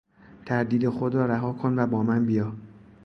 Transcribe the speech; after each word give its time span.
تردید 0.45 0.89
خود 0.89 1.15
را 1.15 1.25
رها 1.25 1.53
کن 1.53 1.79
و 1.79 1.87
با 1.87 2.03
من 2.03 2.25
بیا. 2.25 2.53